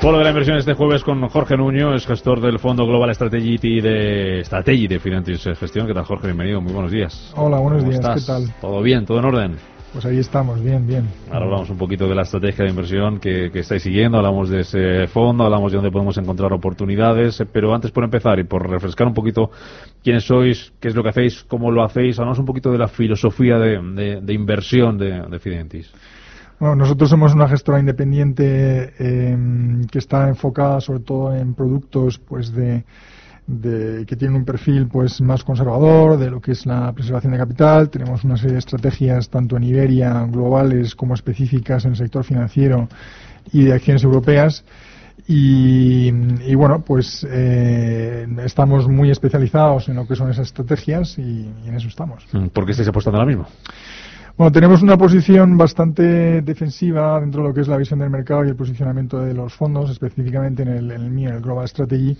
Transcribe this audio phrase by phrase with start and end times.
[0.00, 3.80] Polo de la inversión este jueves con Jorge Nuño, es gestor del Fondo Global Strategy
[3.80, 5.88] de Strategy de Finantis Gestión.
[5.88, 6.28] ¿Qué tal, Jorge?
[6.28, 7.32] Bienvenido, muy buenos días.
[7.36, 8.44] Hola, buenos días, ¿qué tal?
[8.60, 9.04] ¿Todo bien?
[9.04, 9.56] ¿Todo en orden?
[9.92, 11.08] Pues ahí estamos, bien, bien.
[11.32, 14.60] Ahora hablamos un poquito de la estrategia de inversión que, que estáis siguiendo, hablamos de
[14.60, 18.70] ese fondo, hablamos de dónde podemos encontrar oportunidades, eh, pero antes por empezar y por
[18.70, 19.50] refrescar un poquito
[20.04, 22.86] quiénes sois, qué es lo que hacéis, cómo lo hacéis, hablamos un poquito de la
[22.86, 25.90] filosofía de, de, inversión de, de Fidentis.
[26.60, 29.36] Bueno, nosotros somos una gestora independiente eh,
[29.90, 32.84] que está enfocada sobre todo en productos pues de,
[33.46, 37.38] de, que tienen un perfil pues más conservador de lo que es la preservación de
[37.38, 37.90] capital.
[37.90, 42.88] Tenemos una serie de estrategias tanto en Iberia globales como específicas en el sector financiero
[43.52, 44.64] y de acciones europeas.
[45.26, 46.08] Y,
[46.46, 51.68] y, bueno, pues eh, estamos muy especializados en lo que son esas estrategias y, y
[51.68, 52.24] en eso estamos.
[52.52, 53.46] ¿Por qué estáis apostando ahora mismo?
[54.38, 58.44] Bueno, tenemos una posición bastante defensiva dentro de lo que es la visión del mercado
[58.44, 62.16] y el posicionamiento de los fondos, específicamente en el, en el mío, el Global Strategy,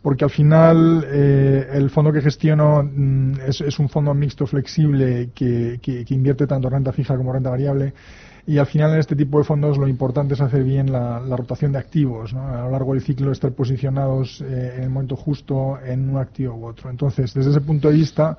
[0.00, 5.30] porque al final eh, el fondo que gestiono mm, es, es, un fondo mixto flexible
[5.34, 7.94] que, que, que, invierte tanto renta fija como renta variable.
[8.46, 11.36] Y al final en este tipo de fondos lo importante es hacer bien la, la
[11.36, 12.46] rotación de activos, ¿no?
[12.46, 16.54] a lo largo del ciclo estar posicionados eh, en el momento justo en un activo
[16.54, 16.90] u otro.
[16.90, 18.38] Entonces, desde ese punto de vista,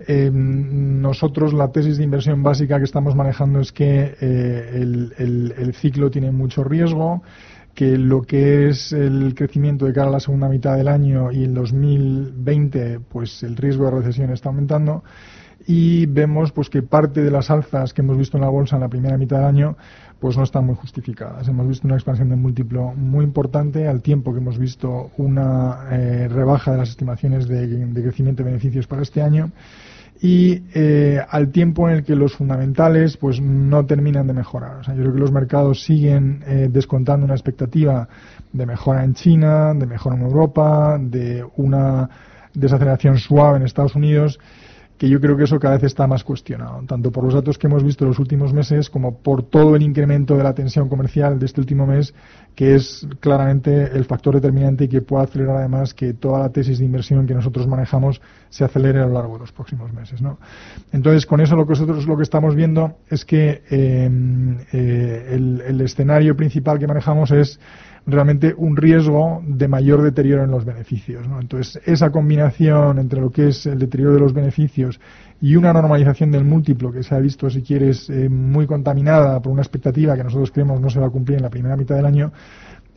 [0.00, 5.54] eh, nosotros la tesis de inversión básica que estamos manejando es que eh, el, el,
[5.56, 7.22] el, ciclo tiene mucho riesgo,
[7.74, 11.44] que lo que es el crecimiento de cara a la segunda mitad del año y
[11.44, 15.02] el 2020, pues el riesgo de recesión está aumentando
[15.66, 18.82] y vemos pues que parte de las alzas que hemos visto en la bolsa en
[18.82, 19.76] la primera mitad del año
[20.20, 21.46] pues no están muy justificadas.
[21.46, 26.28] Hemos visto una expansión de múltiplo muy importante al tiempo que hemos visto una eh,
[26.28, 29.50] rebaja de las estimaciones de, de, crecimiento de beneficios para este año
[30.20, 34.76] y eh, al tiempo en el que los fundamentales pues no terminan de mejorar.
[34.76, 38.08] O sea, yo creo que los mercados siguen eh, descontando una expectativa
[38.52, 42.08] de mejora en China, de mejora en Europa, de una
[42.54, 44.38] desaceleración suave en Estados Unidos
[44.98, 47.66] que yo creo que eso cada vez está más cuestionado, tanto por los datos que
[47.66, 51.38] hemos visto en los últimos meses como por todo el incremento de la tensión comercial
[51.38, 52.14] de este último mes,
[52.54, 56.78] que es claramente el factor determinante y que puede acelerar además que toda la tesis
[56.78, 60.22] de inversión que nosotros manejamos se acelere a lo largo de los próximos meses.
[60.22, 60.38] ¿no?
[60.92, 64.10] Entonces, con eso lo que nosotros lo que estamos viendo es que eh,
[64.72, 67.60] eh, el, el escenario principal que manejamos es
[68.06, 71.26] realmente un riesgo de mayor deterioro en los beneficios.
[71.40, 75.00] Entonces, esa combinación entre lo que es el deterioro de los beneficios
[75.40, 79.52] y una normalización del múltiplo que se ha visto, si quieres, eh, muy contaminada por
[79.52, 82.06] una expectativa que nosotros creemos no se va a cumplir en la primera mitad del
[82.06, 82.32] año,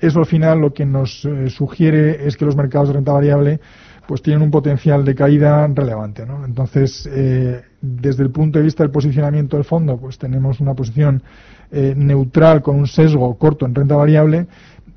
[0.00, 3.60] eso al final lo que nos eh, sugiere es que los mercados de renta variable
[4.06, 6.24] pues tienen un potencial de caída relevante.
[6.44, 11.22] Entonces, eh, desde el punto de vista del posicionamiento del fondo, pues tenemos una posición
[11.68, 14.46] neutral con un sesgo corto en renta variable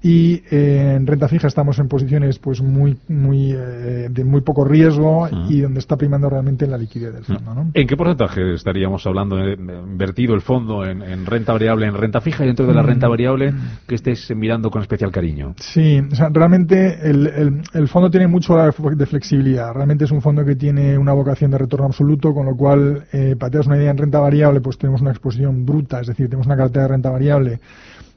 [0.02, 4.64] y eh, en renta fija estamos en posiciones pues muy muy eh, de muy poco
[4.64, 5.52] riesgo uh -huh.
[5.52, 7.72] y donde está primando realmente la liquidez del fondo ¿no?
[7.74, 12.22] ¿En qué porcentaje estaríamos hablando de, invertido el fondo en, en, renta variable en renta
[12.22, 13.54] fija y dentro de la renta variable
[13.88, 15.54] que estés mirando con especial cariño?
[15.58, 20.22] Sí, o sea, realmente el, el, el fondo tiene mucho de flexibilidad, realmente es un
[20.22, 23.78] fondo que tiene una vocación de retorno absoluto, con lo cual eh, para tener una
[23.78, 26.88] idea en renta variable pues tenemos una exposición bruta, es decir, tenemos una cartera de
[26.90, 27.60] renta variable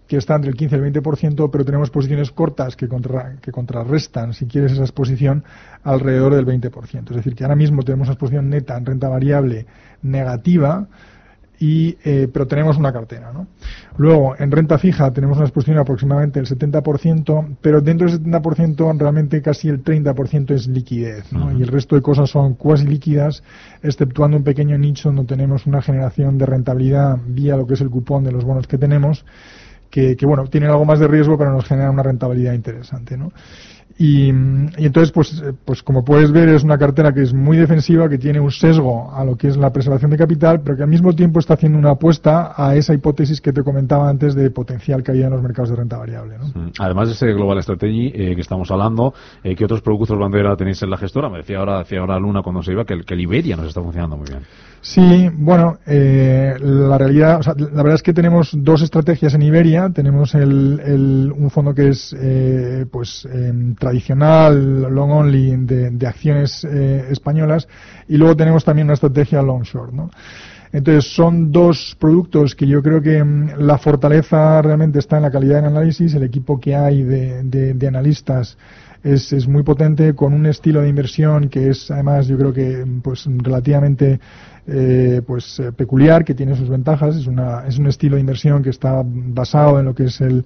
[0.07, 3.51] que está entre el 15 y el 20%, pero tenemos posiciones cortas que, contra, que
[3.51, 5.45] contrarrestan, si quieres, esa exposición
[5.85, 7.11] alrededor del 20%.
[7.11, 9.67] Es decir, que ahora mismo tenemos una exposición neta en renta variable
[10.03, 10.87] negativa,
[11.63, 13.33] y, eh, pero tenemos una cartera.
[13.33, 13.47] ¿no?
[13.97, 19.41] Luego, en renta fija tenemos una exposición aproximadamente del 70%, pero dentro del 70% realmente
[19.41, 21.33] casi el 30% es liquidez.
[21.33, 21.47] ¿no?
[21.47, 21.59] Uh -huh.
[21.61, 23.45] Y el resto de cosas son cuasi líquidas,
[23.81, 27.91] exceptuando un pequeño nicho donde tenemos una generación de rentabilidad vía lo que es el
[27.91, 29.25] cupón de los bonos que tenemos
[29.93, 33.31] que, que, bueno, tienen algo más de riesgo, pero nos generan una rentabilidad interesante, ¿no?
[33.99, 38.09] Y, y, entonces, pues, pues como puedes ver, es una cartera que es muy defensiva,
[38.09, 40.89] que tiene un sesgo a lo que es la preservación de capital, pero que al
[40.89, 45.03] mismo tiempo está haciendo una apuesta a esa hipótesis que te comentaba antes de potencial
[45.03, 46.37] caída en los mercados de renta variable.
[46.39, 46.71] ¿no?
[46.79, 50.83] Además de ese Global Strategy eh, que estamos hablando, eh, ¿qué otros productos bandera tenéis
[50.83, 51.29] en la gestora?
[51.29, 53.67] Me decía ahora, decía ahora Luna cuando se iba que el, que el Iberia nos
[53.67, 54.43] está funcionando muy bien.
[54.83, 59.43] Sí, bueno, eh, la realidad, o sea, la verdad es que tenemos dos estrategias en
[59.43, 59.91] Iberia.
[59.91, 66.65] Tenemos el, el un fondo que es, eh, pues, eh, tradicional, long only, de, acciones
[66.65, 67.67] eh, españolas,
[68.07, 70.09] y luego tenemos también una estrategia long short, ¿no?
[70.73, 75.33] Entonces, son dos productos que yo creo que mm, la fortaleza realmente está en la
[75.33, 77.43] calidad del análisis, el equipo que hay de,
[77.75, 78.57] de, analistas
[79.03, 82.87] es, es, muy potente, con un estilo de inversión que es, además, yo creo que,
[83.03, 84.21] pues, relativamente
[84.65, 87.17] eh, pues eh, peculiar que tiene sus ventajas.
[87.17, 90.45] Es una es un estilo de inversión que está basado en lo que es el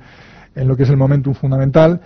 [0.55, 2.01] en lo que es el momentum fundamental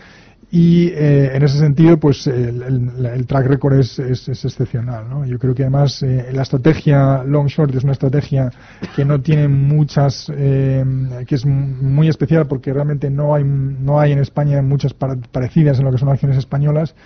[0.52, 5.24] y eh, en ese sentido pues el, track record es, es, excepcional ¿no?
[5.24, 8.50] yo creo que además eh, la estrategia long short es una estrategia
[8.96, 10.84] que no tiene muchas eh,
[11.26, 15.84] que es muy especial porque realmente no hay no hay en España muchas parecidas en
[15.84, 16.96] lo que son acciones españolas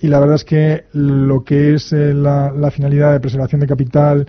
[0.00, 4.26] y la verdad es que lo que es la, la finalidad de preservación de capital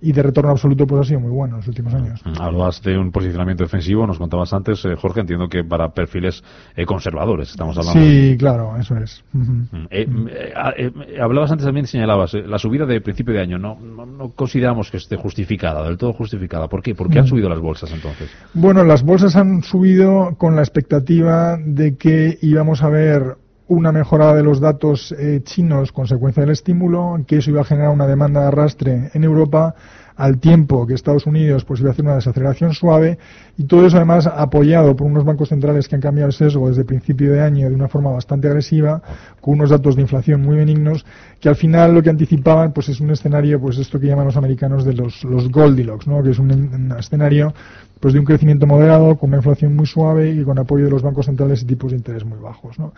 [0.00, 2.20] y de retorno absoluto pues ha sido muy bueno en los últimos años.
[2.24, 6.42] Mm, hablabas de un posicionamiento defensivo, nos contabas antes, eh, Jorge, entiendo que para perfiles
[6.76, 8.00] eh, conservadores estamos hablando.
[8.00, 9.24] Sí, claro, eso es.
[9.32, 14.90] Mm, eh, hablabas antes también, señalabas, la subida de principio de año no, no, consideramos
[14.90, 16.68] que esté justificada, del todo justificada.
[16.68, 16.94] ¿Por qué?
[16.94, 18.30] ¿Por qué han subido las bolsas entonces?
[18.54, 23.36] Bueno, las bolsas han subido con la expectativa de que íbamos a ver
[23.68, 27.90] una mejora de los datos eh, chinos consecuencia del estímulo, que eso iba a generar
[27.90, 29.74] una demanda de arrastre en Europa
[30.16, 33.18] al tiempo que Estados Unidos pues iba a hacer una desaceleración suave
[33.58, 36.84] y todo eso además apoyado por unos bancos centrales que han cambiado el sesgo desde
[36.84, 39.02] principio de año de una forma bastante agresiva
[39.40, 41.04] con unos datos de inflación muy benignos
[41.38, 44.38] que al final lo que anticipaban pues es un escenario pues esto que llaman los
[44.38, 46.22] americanos de los, los Goldilocks ¿no?
[46.22, 47.52] que es un, escenario
[48.00, 51.02] pues de un crecimiento moderado con una inflación muy suave y con apoyo de los
[51.02, 52.94] bancos centrales y tipos de interés muy bajos ¿no?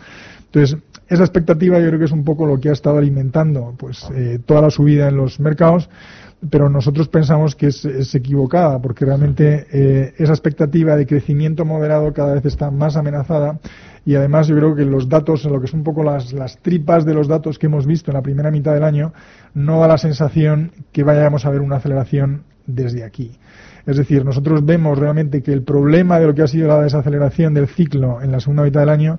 [0.47, 0.79] entonces
[1.09, 4.39] esa expectativa yo creo que es un poco lo que ha estado alimentando pues eh,
[4.47, 5.89] toda la subida en los mercados
[6.51, 12.35] pero nosotros pensamos que es, equivocada, porque realmente eh, esa expectativa de crecimiento moderado cada
[12.35, 13.59] vez está más amenazada
[14.05, 17.05] y además yo creo que los datos, lo que son un poco las, las tripas
[17.05, 19.13] de los datos que hemos visto en la primera mitad del año,
[19.55, 23.33] no da la sensación que vayamos a ver una aceleración desde aquí.
[23.85, 27.55] Es decir, nosotros vemos realmente que el problema de lo que ha sido la desaceleración
[27.55, 29.19] del ciclo en la segunda mitad del año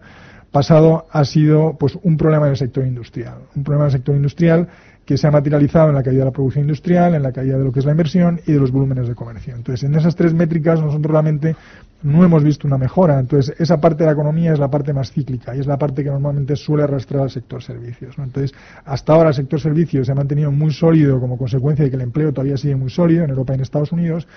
[0.52, 3.40] pasado ha sido pues un problema del sector industrial.
[3.56, 4.68] Un problema del sector industrial
[5.10, 7.64] que se ha materializado en la caída de la producción industrial, en la caída de
[7.64, 9.56] lo que es la inversión y de los volúmenes de comercio.
[9.56, 11.56] Entonces, en esas tres métricas nosotros realmente
[12.02, 13.20] no hemos visto una mejora.
[13.20, 16.04] Entonces, esa parte de la economía es la parte más cíclica y es la parte
[16.04, 18.16] que normalmente suele arrastrar al sector servicios.
[18.18, 18.54] Entonces,
[18.86, 22.02] hasta ahora el sector servicios se ha mantenido muy sólido como consecuencia de que el
[22.02, 24.28] empleo todavía sigue muy sólido en Europa y en Estados Unidos,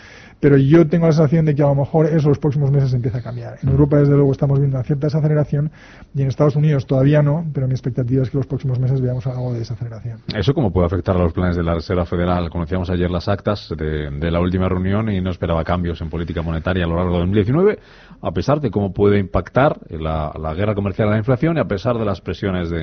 [0.41, 3.19] pero yo tengo la sensación de que a lo mejor eso los próximos meses empieza
[3.19, 3.59] a cambiar.
[3.63, 5.71] En Europa, desde luego, estamos viendo una cierta desaceleración
[6.15, 9.27] y en Estados Unidos todavía no, pero mi expectativa es que los próximos meses veamos
[9.27, 10.19] algo de desaceleración.
[10.35, 12.51] ¿Eso cómo puede afectar a los planes de la Reserva Federal?
[12.51, 16.85] Conocíamos ayer las actas de, la última reunión y no esperaba cambios en política monetaria
[16.85, 17.52] a lo largo de 2019
[18.23, 21.99] a pesar de cómo puede impactar la, guerra comercial a la inflación y a pesar
[21.99, 22.83] de las presiones de,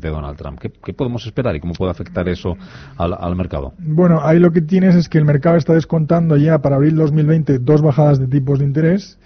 [0.00, 0.60] Donald Trump.
[0.60, 2.56] ¿Qué, podemos esperar y cómo puede afectar eso
[2.96, 3.72] al, al, mercado?
[3.78, 7.58] Bueno, ahí lo que tienes es que el mercado está descontando ya para abril 2020
[7.60, 9.18] dos bajadas de tipos de interés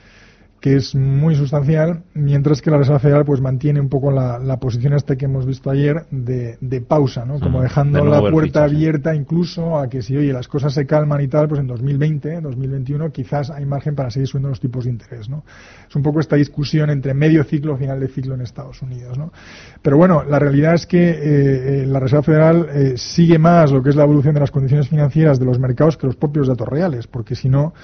[0.64, 4.94] que es muy sustancial, mientras que la Reserva Federal pues mantiene un poco la, posición
[4.94, 7.38] esta que hemos visto ayer de, pausa, ¿no?
[7.38, 11.28] Como dejando la puerta abierta incluso a que si, oye, las cosas se calman y
[11.28, 15.28] tal, pues en 2020, 2021 quizás hay margen para seguir subiendo los tipos de interés,
[15.28, 15.44] ¿no?
[15.86, 19.34] Es un poco esta discusión entre medio ciclo, final de ciclo en Estados Unidos, ¿no?
[19.82, 23.82] Pero bueno, la realidad es que eh, eh, la Reserva Federal eh, sigue más lo
[23.82, 26.66] que es la evolución de las condiciones financieras de los mercados que los propios datos
[26.66, 27.74] reales, porque si no,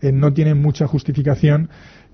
[0.00, 1.70] no tiene mucha justificación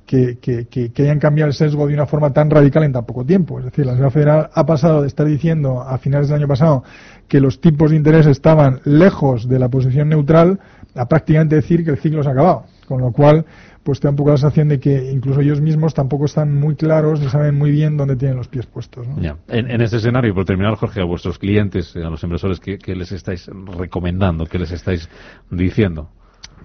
[0.06, 3.58] que, hayan cambiado el sesgo de una forma tan radical en tan poco tiempo.
[3.58, 6.84] Es decir, la Reserva Federal ha pasado de estar diciendo a finales del año pasado
[7.28, 10.60] que los tipos de interés estaban lejos de la posición neutral
[10.94, 12.64] a prácticamente decir que el ciclo se ha acabado.
[12.86, 13.46] Con lo cual,
[13.82, 16.74] pues te da un poco la sensación de que incluso ellos mismos tampoco están muy
[16.76, 19.06] claros ni saben muy bien dónde tienen los pies puestos.
[19.48, 22.94] En, en, este escenario, por terminar, Jorge, a vuestros clientes, a los inversores, ¿qué, qué
[22.94, 24.44] les estáis recomendando?
[24.44, 25.08] ¿Qué les estáis
[25.50, 26.10] diciendo?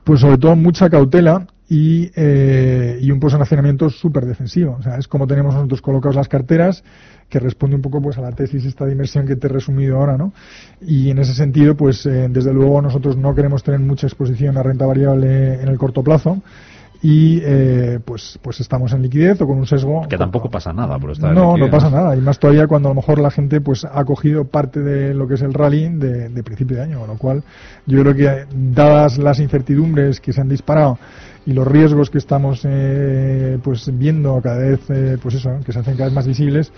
[0.04, 4.78] Pues sobre todo mucha cautela y, eh, y un posicionamiento súper defensivo.
[4.80, 6.84] O sea, es como tenemos nosotros colocados las carteras,
[7.30, 9.98] que responde un poco pues a la tesis esta de inversión que te he resumido
[9.98, 10.34] ahora, ¿no?
[10.82, 14.64] Y en ese sentido, pues eh, desde luego nosotros no queremos tener mucha exposición a
[14.64, 16.42] renta variable en el corto plazo
[17.02, 20.08] y eh, pues pues estamos en liquidez o con un sesgo.
[20.10, 22.16] Que tampoco pasa nada por estar no no pasa nada.
[22.16, 25.28] Y más todavía cuando a lo mejor la gente pues ha cogido parte de lo
[25.28, 27.44] que es el rally de, de principio de año con lo cual
[27.86, 30.98] yo creo que dadas las incertidumbres que se han disparado
[31.46, 35.80] y los riesgos que estamos eh, pues viendo cada vez eh, pues eso que se
[35.80, 36.72] hacen cada vez más visibles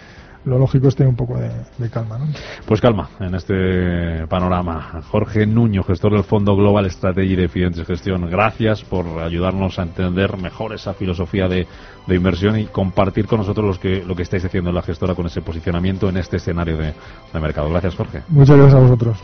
[0.46, 2.18] lo lógico es tener un poco de, calma.
[2.18, 2.26] ¿no?
[2.66, 5.02] Pues calma en este panorama.
[5.10, 10.38] Jorge Nuño, gestor del Fondo Global Strategy de Fidentes Gestión, gracias por ayudarnos a entender
[10.38, 11.68] mejor esa filosofía de,
[12.08, 15.28] inversión y compartir con nosotros los que, lo que estáis haciendo en la gestora con
[15.28, 16.94] ese posicionamiento en este escenario de
[17.40, 17.70] mercado.
[17.70, 18.24] Gracias, Jorge.
[18.28, 19.18] Muchas gracias a vosotros.